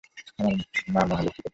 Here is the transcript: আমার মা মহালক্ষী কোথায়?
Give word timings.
আমার 0.39 0.53
মা 0.87 1.01
মহালক্ষী 1.09 1.31
কোথায়? 1.37 1.49